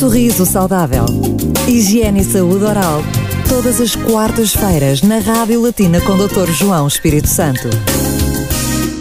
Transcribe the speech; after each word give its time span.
Sorriso 0.00 0.46
Saudável. 0.46 1.04
Higiene 1.68 2.22
e 2.22 2.24
Saúde 2.24 2.64
Oral. 2.64 3.02
Todas 3.46 3.82
as 3.82 3.94
quartas-feiras 3.94 5.02
na 5.02 5.18
Rádio 5.18 5.60
Latina 5.60 6.00
com 6.00 6.16
Dr. 6.16 6.50
João 6.50 6.88
Espírito 6.88 7.28
Santo. 7.28 7.68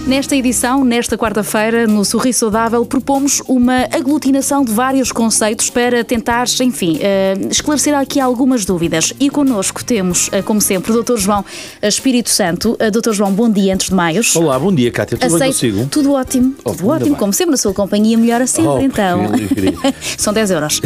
Nesta 0.10 0.36
edição, 0.36 0.84
nesta 0.84 1.16
quarta-feira, 1.16 1.86
no 1.86 2.04
Sorriso 2.04 2.40
Saudável, 2.40 2.84
propomos 2.84 3.44
uma 3.48 3.88
aglutinação 3.92 4.66
de 4.66 4.72
vários 4.72 5.12
conceitos 5.12 5.70
para 5.70 6.04
tentar, 6.04 6.46
enfim, 6.62 6.98
uh, 6.98 7.48
esclarecer 7.52 7.96
aqui 7.96 8.20
algumas 8.20 8.66
dúvidas. 8.66 9.14
E 9.20 9.30
connosco 9.30 9.86
temos, 9.86 10.28
uh, 10.30 10.42
como 10.44 10.60
sempre, 10.62 10.92
o 10.94 11.04
Dr. 11.04 11.18
João 11.18 11.46
Espírito 11.80 12.32
Santo. 12.32 12.76
Dr. 12.92 13.12
João, 13.12 13.32
bom 13.32 13.48
dia 13.52 13.72
antes 13.72 13.90
de 13.90 13.94
mais. 13.94 14.36
Olá, 14.36 14.58
bom 14.58 14.74
dia, 14.74 14.90
Cátia. 14.90 15.16
Tudo 15.16 15.28
Aceito, 15.28 15.40
bem 15.42 15.52
consigo? 15.52 15.88
Tudo 15.92 16.14
ótimo. 16.14 16.56
Oh, 16.66 16.72
tudo 16.72 16.88
ótimo, 16.88 17.10
bem. 17.12 17.20
como 17.20 17.32
sempre, 17.32 17.52
na 17.52 17.58
sua 17.58 17.76
companhia, 17.76 18.18
melhor 18.18 18.42
assim, 18.42 18.66
Oh, 18.66 18.80
então. 18.80 19.30
São 20.18 20.34
10 20.34 20.50
euros. 20.50 20.82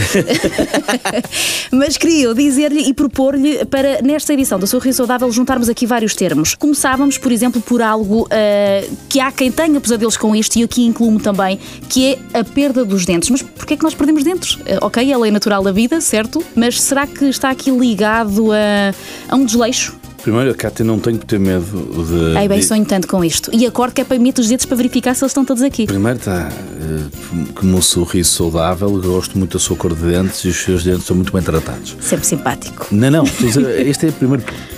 Mas 1.71 1.95
queria 1.95 2.35
dizer-lhe 2.35 2.89
e 2.89 2.93
propor-lhe 2.93 3.63
para, 3.67 4.01
nesta 4.01 4.33
edição 4.33 4.59
do 4.59 4.67
Sorriso 4.67 4.97
Saudável, 4.97 5.31
juntarmos 5.31 5.69
aqui 5.69 5.85
vários 5.85 6.13
termos. 6.13 6.55
Começávamos, 6.55 7.17
por 7.17 7.31
exemplo, 7.31 7.61
por 7.61 7.81
algo 7.81 8.23
uh, 8.23 9.12
que 9.13 9.19
há 9.19 9.31
quem 9.31 9.51
tenha 9.51 9.79
pesadelos 9.79 10.17
com 10.17 10.35
isto, 10.35 10.55
e 10.57 10.63
aqui 10.63 10.83
incluo-me 10.87 11.19
também, 11.19 11.59
que 11.87 12.13
é 12.33 12.39
a 12.39 12.43
perda 12.43 12.83
dos 12.83 13.05
dentes. 13.05 13.29
Mas 13.29 13.43
porquê 13.43 13.75
é 13.75 13.77
que 13.77 13.83
nós 13.83 13.93
perdemos 13.93 14.23
dentes? 14.23 14.55
Uh, 14.55 14.79
ok, 14.81 15.07
é 15.07 15.13
a 15.13 15.17
lei 15.19 15.29
natural 15.29 15.61
da 15.61 15.71
vida, 15.71 16.01
certo? 16.01 16.43
Mas 16.55 16.81
será 16.81 17.05
que 17.05 17.25
está 17.25 17.51
aqui 17.51 17.69
ligado 17.69 18.51
a, 18.51 18.91
a 19.31 19.35
um 19.35 19.45
desleixo? 19.45 19.93
Primeiro, 20.23 20.55
Cátia, 20.55 20.83
não 20.83 20.97
tenho 20.97 21.19
que 21.19 21.27
ter 21.27 21.39
medo 21.39 21.63
de. 21.63 22.35
Ai 22.37 22.47
bem, 22.47 22.59
de- 22.59 22.65
sonho 22.65 22.85
tanto 22.85 23.07
com 23.07 23.23
isto. 23.23 23.51
E 23.53 23.67
acordo 23.67 23.93
que 23.93 24.01
é 24.01 24.03
para 24.03 24.17
meter 24.17 24.41
os 24.41 24.47
dedos 24.47 24.65
para 24.65 24.77
verificar 24.77 25.13
se 25.13 25.23
eles 25.23 25.29
estão 25.29 25.45
todos 25.45 25.61
aqui. 25.61 25.85
Primeiro 25.85 26.17
está 26.17 26.49
eh, 26.49 27.59
o 27.61 27.65
meu 27.65 27.83
sorriso 27.83 28.31
saudável, 28.31 28.89
gosto 28.99 29.37
muito 29.37 29.53
da 29.53 29.59
sua 29.59 29.75
cor 29.77 29.93
de 29.93 30.01
dentes 30.01 30.39
e 30.43 30.47
os 30.47 30.57
seus 30.57 30.83
dentes 30.83 31.03
são 31.05 31.15
muito 31.15 31.31
bem 31.31 31.41
tratados. 31.43 31.95
Sempre 32.01 32.25
simpático. 32.25 32.87
Não, 32.89 33.11
não, 33.11 33.23
a 33.25 33.81
este 33.81 34.07
é 34.07 34.09
o 34.09 34.13
primeiro 34.13 34.41
ponto. 34.43 34.72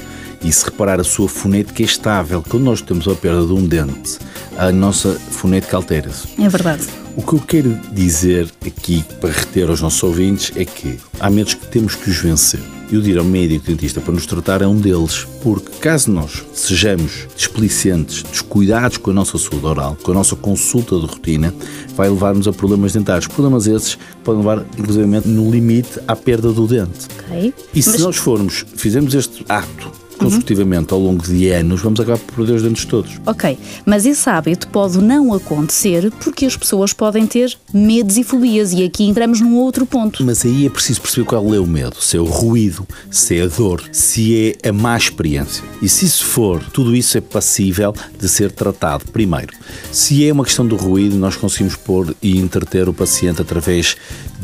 E 0.45 0.51
se 0.51 0.63
reparar 0.65 0.99
a 0.99 1.03
sua 1.03 1.27
fonética 1.27 1.81
é 1.81 1.85
estável. 1.85 2.43
Quando 2.47 2.63
nós 2.63 2.79
temos 2.79 3.07
a 3.07 3.15
perda 3.15 3.43
de 3.47 3.51
um 3.51 3.65
dente, 3.65 4.19
a 4.55 4.71
nossa 4.71 5.13
fonética 5.31 5.75
altera-se. 5.75 6.27
É 6.39 6.47
verdade. 6.47 6.83
O 7.17 7.23
que 7.23 7.33
eu 7.33 7.39
quero 7.39 7.79
dizer 7.91 8.47
aqui 8.63 9.03
para 9.19 9.31
reter 9.31 9.67
aos 9.69 9.81
nossos 9.81 10.03
ouvintes 10.03 10.51
é 10.55 10.63
que 10.63 10.99
há 11.19 11.31
medos 11.31 11.55
que 11.55 11.65
temos 11.67 11.95
que 11.95 12.11
os 12.11 12.17
vencer. 12.17 12.59
E 12.91 12.95
o 12.97 13.01
de 13.01 13.09
ir 13.09 13.17
ao 13.17 13.25
médico 13.25 13.65
dentista 13.65 13.99
para 13.99 14.13
nos 14.13 14.27
tratar 14.27 14.61
é 14.61 14.67
um 14.67 14.75
deles, 14.79 15.25
porque 15.41 15.71
caso 15.79 16.11
nós 16.11 16.43
sejamos 16.53 17.25
displicentes, 17.35 18.21
descuidados 18.21 18.97
com 18.97 19.09
a 19.09 19.13
nossa 19.15 19.39
saúde 19.39 19.65
oral, 19.65 19.97
com 20.03 20.11
a 20.11 20.13
nossa 20.13 20.35
consulta 20.35 20.99
de 20.99 21.07
rotina, 21.07 21.51
vai 21.95 22.07
levar-nos 22.07 22.47
a 22.47 22.53
problemas 22.53 22.93
dentários. 22.93 23.25
Problemas 23.27 23.65
esses 23.65 23.95
que 23.95 24.01
podem 24.23 24.41
levar, 24.41 24.63
inclusive, 24.77 25.07
no 25.27 25.49
limite, 25.49 25.99
à 26.07 26.15
perda 26.15 26.51
do 26.51 26.67
dente. 26.67 27.07
Ok. 27.27 27.51
E 27.73 27.81
se 27.81 27.89
Mas- 27.89 28.01
nós 28.01 28.17
formos, 28.17 28.63
fizermos 28.75 29.15
este 29.15 29.43
ato 29.49 30.04
consecutivamente 30.29 30.93
ao 30.93 30.99
longo 30.99 31.23
de 31.23 31.49
anos, 31.49 31.81
vamos 31.81 31.99
acabar 31.99 32.17
por 32.19 32.35
perder 32.35 32.53
os 32.53 32.63
dentes 32.63 32.85
todos. 32.85 33.11
Ok, 33.25 33.57
mas 33.85 34.05
esse 34.05 34.29
hábito 34.29 34.67
pode 34.67 34.97
não 34.99 35.33
acontecer 35.33 36.11
porque 36.23 36.45
as 36.45 36.55
pessoas 36.57 36.93
podem 36.93 37.25
ter 37.25 37.55
medos 37.73 38.17
e 38.17 38.23
fobias, 38.23 38.73
e 38.73 38.83
aqui 38.83 39.03
entramos 39.05 39.41
num 39.41 39.55
outro 39.55 39.85
ponto. 39.85 40.23
Mas 40.25 40.45
aí 40.45 40.65
é 40.65 40.69
preciso 40.69 41.01
perceber 41.01 41.25
qual 41.25 41.53
é 41.53 41.59
o 41.59 41.67
medo, 41.67 41.97
se 41.99 42.17
é 42.17 42.19
o 42.19 42.25
ruído, 42.25 42.87
se 43.09 43.37
é 43.37 43.43
a 43.43 43.47
dor, 43.47 43.81
se 43.91 44.55
é 44.63 44.69
a 44.69 44.73
má 44.73 44.97
experiência. 44.97 45.63
E 45.81 45.87
se 45.89 46.05
isso 46.05 46.25
for, 46.25 46.63
tudo 46.73 46.95
isso 46.95 47.17
é 47.17 47.21
passível 47.21 47.93
de 48.19 48.27
ser 48.27 48.51
tratado. 48.51 49.05
Primeiro, 49.11 49.53
se 49.91 50.27
é 50.27 50.31
uma 50.31 50.43
questão 50.43 50.65
do 50.65 50.75
ruído, 50.75 51.15
nós 51.15 51.35
conseguimos 51.35 51.75
pôr 51.75 52.15
e 52.21 52.37
entreter 52.39 52.87
o 52.89 52.93
paciente 52.93 53.41
através 53.41 53.95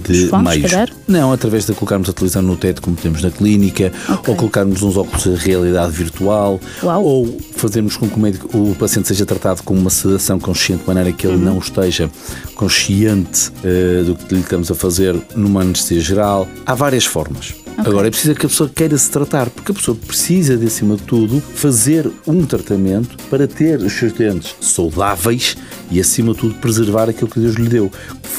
de 0.03 0.27
fones, 0.27 0.49
meios. 0.55 0.71
calhar? 0.71 0.89
Não, 1.07 1.31
através 1.31 1.65
de 1.65 1.73
colocarmos 1.73 2.09
a 2.09 2.13
televisão 2.13 2.41
no 2.41 2.55
teto, 2.55 2.81
como 2.81 2.95
temos 2.95 3.21
na 3.21 3.29
clínica, 3.29 3.91
Ok. 4.09 4.31
ou 4.33 4.35
colocarmos 4.35 4.81
uns 4.81 4.97
óculos 4.97 5.23
de 5.23 5.35
realidade 5.35 5.70
virtual, 5.91 6.59
Uau. 6.83 7.03
ou 7.03 7.37
fazermos 7.55 7.95
com 7.97 8.07
que 8.09 8.15
o, 8.17 8.19
médico- 8.19 8.57
o 8.57 8.75
paciente 8.75 9.07
seja 9.07 9.25
tratado 9.25 9.63
com 9.63 9.73
uma 9.73 9.89
sedação 9.89 10.39
consciente, 10.39 10.81
de 10.83 10.87
maneira 10.87 11.11
que 11.11 11.25
ele 11.27 11.35
Uhum. 11.37 11.41
não 11.43 11.57
esteja 11.59 12.09
consciente 12.55 13.51
eh, 13.63 14.03
do 14.05 14.15
que 14.15 14.33
lhe 14.35 14.41
estamos 14.41 14.69
a 14.69 14.75
fazer 14.75 15.15
numa 15.35 15.61
anestesia 15.61 15.99
geral. 16.01 16.47
Há 16.65 16.75
várias 16.75 17.05
formas. 17.05 17.55
Agora 17.77 18.07
é 18.07 18.11
preciso 18.11 18.35
que 18.35 18.45
a 18.45 18.49
pessoa 18.49 18.69
queira 18.73 18.95
se 18.97 19.09
tratar, 19.09 19.49
porque 19.49 19.71
a 19.71 19.75
pessoa 19.75 19.97
precisa, 20.05 20.55
de 20.57 20.67
acima 20.67 20.95
de 20.97 21.01
tudo, 21.03 21.41
fazer 21.55 22.11
um 22.27 22.45
tratamento 22.45 23.17
para 23.29 23.47
ter 23.47 23.79
os 23.79 23.93
seus 23.93 24.11
dentes 24.13 24.53
saudáveis 24.61 25.55
e, 25.89 25.99
acima 25.99 26.33
de 26.33 26.39
tudo, 26.39 26.53
preservar 26.55 27.09
aquilo 27.09 27.29
que 27.29 27.39
Deus 27.39 27.55
lhe 27.55 27.67
deu, 27.69 27.89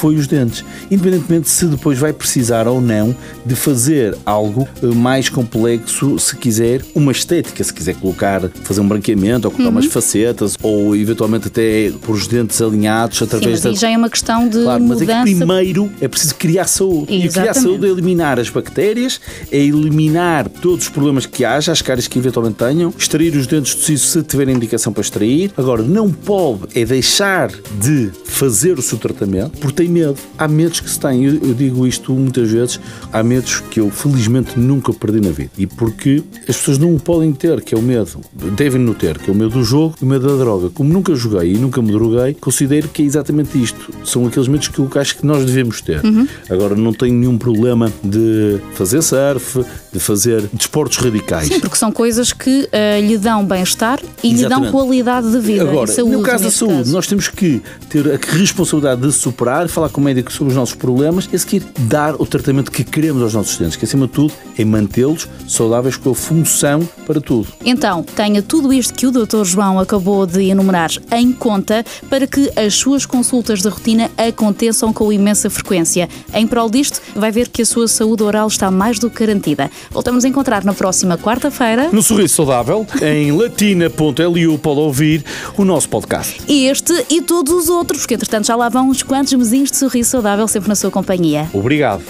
foi 0.03 0.15
os 0.15 0.27
dentes. 0.27 0.65
Independentemente 0.91 1.49
se 1.49 1.65
depois 1.65 1.97
vai 1.97 2.11
precisar 2.11 2.67
ou 2.67 2.81
não 2.81 3.15
de 3.45 3.55
fazer 3.55 4.17
algo 4.25 4.67
eh, 4.81 4.87
mais 4.87 5.29
complexo, 5.29 6.19
se 6.19 6.35
quiser, 6.35 6.81
uma 6.93 7.13
estética, 7.13 7.63
se 7.63 7.73
quiser 7.73 7.95
colocar, 7.95 8.49
fazer 8.65 8.81
um 8.81 8.87
branqueamento, 8.87 9.47
ou 9.47 9.51
colocar 9.51 9.69
umas 9.69 9.85
facetas, 9.85 10.57
ou 10.61 10.93
eventualmente 10.93 11.47
até 11.47 11.89
pôr 12.01 12.15
os 12.15 12.27
dentes 12.27 12.61
alinhados 12.61 13.19
Sim, 13.19 13.23
através 13.23 13.63
mas 13.63 13.65
aí 13.65 13.75
já 13.77 13.89
é 13.91 13.97
uma 13.97 14.09
questão 14.09 14.49
de 14.49 14.61
Claro, 14.61 14.83
mas 14.83 14.97
é 14.97 15.05
mudança. 15.05 15.25
que 15.25 15.35
primeiro 15.35 15.89
é 16.01 16.07
preciso 16.09 16.35
criar 16.35 16.67
saúde. 16.67 17.03
E 17.03 17.19
criar 17.29 17.43
Exatamente. 17.43 17.61
saúde 17.61 17.85
é 17.85 17.89
eliminar 17.89 18.39
as 18.41 18.49
bactérias, 18.49 19.21
é 19.49 19.57
eliminar 19.57 20.49
todos 20.49 20.83
os 20.83 20.89
problemas 20.89 21.25
que 21.25 21.45
haja, 21.45 21.71
as 21.71 21.81
caras 21.81 22.09
que 22.09 22.19
eventualmente 22.19 22.57
tenham, 22.57 22.93
extrair 22.97 23.33
os 23.37 23.47
dentes 23.47 23.73
do 23.73 23.81
siso 23.81 24.05
se 24.05 24.21
tiverem 24.21 24.53
indicação 24.53 24.91
para 24.91 25.01
extrair. 25.01 25.53
Agora, 25.55 25.81
não 25.81 26.11
pode 26.11 26.63
é 26.75 26.83
deixar 26.83 27.49
de 27.79 28.11
fazer 28.25 28.77
o 28.77 28.81
seu 28.81 28.97
tratamento 28.97 29.57
porque 29.59 29.83
tem 29.83 29.92
medo. 29.93 30.17
Há 30.37 30.47
medos 30.47 30.79
que 30.79 30.89
se 30.89 30.99
têm. 30.99 31.23
Eu, 31.23 31.33
eu 31.35 31.53
digo 31.53 31.85
isto 31.87 32.13
muitas 32.13 32.49
vezes. 32.49 32.79
Há 33.11 33.21
medos 33.23 33.61
que 33.69 33.79
eu 33.79 33.89
felizmente 33.89 34.57
nunca 34.59 34.91
perdi 34.93 35.21
na 35.21 35.31
vida. 35.31 35.51
E 35.57 35.65
porque 35.67 36.23
as 36.47 36.57
pessoas 36.57 36.77
não 36.77 36.95
o 36.95 36.99
podem 36.99 37.31
ter, 37.33 37.61
que 37.61 37.75
é 37.75 37.77
o 37.77 37.81
medo. 37.81 38.19
Devem 38.55 38.81
no 38.81 38.93
ter, 38.93 39.17
que 39.17 39.29
é 39.29 39.33
o 39.33 39.35
medo 39.35 39.51
do 39.51 39.63
jogo 39.63 39.95
e 40.01 40.05
o 40.05 40.07
medo 40.07 40.27
da 40.27 40.43
droga. 40.43 40.69
Como 40.69 40.91
nunca 40.91 41.13
joguei 41.15 41.53
e 41.53 41.57
nunca 41.57 41.81
me 41.81 41.91
droguei, 41.91 42.33
considero 42.33 42.87
que 42.89 43.01
é 43.01 43.05
exatamente 43.05 43.61
isto. 43.61 43.93
São 44.03 44.25
aqueles 44.25 44.47
medos 44.47 44.67
que 44.67 44.79
eu 44.79 44.89
acho 44.95 45.17
que 45.17 45.25
nós 45.25 45.45
devemos 45.45 45.81
ter. 45.81 46.01
Agora, 46.49 46.75
não 46.75 46.93
tenho 46.93 47.13
nenhum 47.13 47.37
problema 47.37 47.91
de 48.03 48.59
fazer 48.73 49.01
surf, 49.01 49.63
de 49.91 49.99
fazer 49.99 50.43
desportos 50.53 50.97
radicais. 50.97 51.47
Sim, 51.47 51.59
porque 51.59 51.75
são 51.75 51.91
coisas 51.91 52.33
que 52.33 52.67
eh, 52.71 52.99
lhe 53.01 53.17
dão 53.17 53.45
bem-estar 53.45 53.99
e 54.23 54.29
lhe 54.29 54.33
dão 54.41 54.63
Exatamente. 54.63 54.71
qualidade 54.71 55.31
de 55.31 55.39
vida 55.39 55.63
Agora, 55.63 55.91
saúde. 55.91 56.15
no 56.15 56.23
caso 56.23 56.43
da 56.45 56.51
saúde, 56.51 56.77
caso. 56.77 56.93
nós 56.93 57.07
temos 57.07 57.27
que 57.27 57.61
ter 57.89 58.05
a 58.11 58.37
responsabilidade 58.37 59.01
de 59.01 59.11
superar, 59.11 59.67
falar 59.73 59.89
com 59.89 59.99
o 59.99 60.03
médico 60.03 60.31
sobre 60.31 60.51
os 60.51 60.57
nossos 60.57 60.75
problemas 60.75 61.27
e 61.31 61.35
a 61.35 61.39
seguir 61.39 61.63
dar 61.79 62.15
o 62.15 62.25
tratamento 62.25 62.71
que 62.71 62.83
queremos 62.83 63.21
aos 63.21 63.33
nossos 63.33 63.57
dentes, 63.57 63.75
que 63.75 63.85
acima 63.85 64.05
de 64.05 64.13
tudo 64.13 64.33
é 64.57 64.63
mantê-los 64.63 65.27
saudáveis 65.47 65.97
com 65.97 66.11
a 66.11 66.15
função 66.15 66.87
para 67.05 67.19
tudo. 67.19 67.47
Então, 67.65 68.03
tenha 68.03 68.41
tudo 68.41 68.71
isto 68.71 68.93
que 68.93 69.07
o 69.07 69.11
Dr. 69.11 69.43
João 69.43 69.79
acabou 69.79 70.25
de 70.25 70.43
enumerar 70.49 70.91
em 71.11 71.31
conta 71.31 71.83
para 72.09 72.27
que 72.27 72.51
as 72.55 72.75
suas 72.75 73.05
consultas 73.05 73.61
de 73.61 73.67
rotina 73.67 74.11
aconteçam 74.17 74.93
com 74.93 75.11
imensa 75.11 75.49
frequência. 75.49 76.07
Em 76.33 76.45
prol 76.45 76.69
disto, 76.69 77.01
vai 77.15 77.31
ver 77.31 77.49
que 77.49 77.63
a 77.63 77.65
sua 77.65 77.87
saúde 77.87 78.23
oral 78.23 78.47
está 78.47 78.69
mais 78.69 78.99
do 78.99 79.09
que 79.09 79.19
garantida. 79.19 79.71
Voltamos 79.91 80.23
a 80.23 80.27
encontrar 80.27 80.63
na 80.63 80.73
próxima 80.73 81.17
quarta-feira. 81.17 81.89
No 81.91 82.03
Sorriso 82.03 82.35
Saudável, 82.35 82.85
em 83.01 83.31
latina.lu, 83.31 84.57
pode 84.59 84.79
ouvir 84.79 85.23
o 85.57 85.65
nosso 85.65 85.89
podcast. 85.89 86.41
Este 86.47 87.05
e 87.09 87.21
todos 87.21 87.53
os 87.53 87.69
outros, 87.69 88.01
porque 88.01 88.15
entretanto 88.15 88.47
já 88.47 88.55
lá 88.55 88.69
vão 88.69 88.89
uns 88.89 89.01
quantos 89.01 89.33
mesinhos 89.33 89.62
de 89.71 89.77
sorriso 89.77 90.11
saudável 90.11 90.47
sempre 90.47 90.69
na 90.69 90.75
sua 90.75 90.91
companhia. 90.91 91.49
Obrigado. 91.53 92.03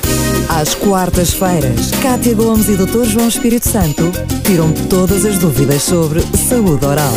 Às 0.49 0.75
quartas-feiras, 0.75 1.91
Cátia 2.01 2.35
Gomes 2.35 2.67
e 2.67 2.75
Dr. 2.75 3.05
João 3.05 3.27
Espírito 3.27 3.67
Santo 3.67 4.11
tiram 4.43 4.71
todas 4.89 5.25
as 5.25 5.37
dúvidas 5.37 5.81
sobre 5.81 6.21
saúde 6.37 6.85
oral. 6.85 7.13